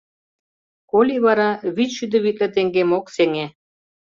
Коли 0.89 1.15
вара 1.25 1.49
вичшӱдӧ 1.75 2.17
витле 2.23 2.47
теҥгем 2.55 2.89
ок 2.97 3.05
сеҥе? 3.15 3.45